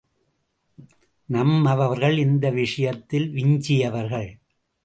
[1.25, 4.29] நம்மவர்கள் இந்த விஷயத்தில் விஞ்சியவர்கள்.